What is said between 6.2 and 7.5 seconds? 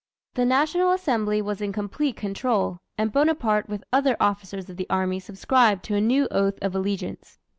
oath of allegiance.